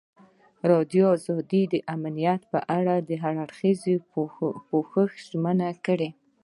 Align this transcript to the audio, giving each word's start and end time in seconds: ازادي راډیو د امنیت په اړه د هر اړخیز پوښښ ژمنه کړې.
ازادي 0.63 0.99
راډیو 1.35 1.61
د 1.73 1.75
امنیت 1.95 2.41
په 2.51 2.59
اړه 2.77 2.95
د 3.09 3.09
هر 3.21 3.35
اړخیز 3.45 3.79
پوښښ 4.71 5.11
ژمنه 5.29 5.69
کړې. 5.85 6.09